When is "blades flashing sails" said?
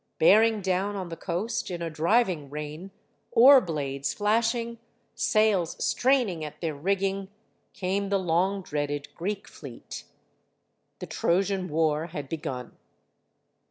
3.61-5.75